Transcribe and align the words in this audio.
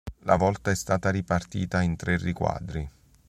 La 0.23 0.35
volta 0.35 0.71
è 0.71 0.75
stata 0.75 1.11
ripartita 1.11 1.83
in 1.83 1.95
tre 1.95 2.17
riquadri. 2.17 2.89